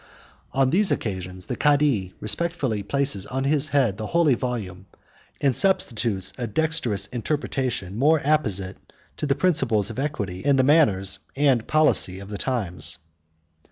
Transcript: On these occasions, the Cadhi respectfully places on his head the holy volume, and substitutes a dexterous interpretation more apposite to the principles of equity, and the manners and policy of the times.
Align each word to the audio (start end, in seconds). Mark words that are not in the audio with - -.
On 0.53 0.71
these 0.71 0.91
occasions, 0.91 1.45
the 1.45 1.55
Cadhi 1.55 2.13
respectfully 2.19 2.81
places 2.81 3.27
on 3.27 3.43
his 3.43 3.67
head 3.69 3.97
the 3.97 4.07
holy 4.07 4.33
volume, 4.33 4.87
and 5.39 5.55
substitutes 5.55 6.33
a 6.39 6.47
dexterous 6.47 7.05
interpretation 7.05 7.95
more 7.99 8.19
apposite 8.25 8.77
to 9.17 9.27
the 9.27 9.35
principles 9.35 9.91
of 9.91 9.99
equity, 9.99 10.43
and 10.43 10.57
the 10.57 10.63
manners 10.63 11.19
and 11.35 11.67
policy 11.67 12.17
of 12.17 12.29
the 12.29 12.39
times. 12.39 12.97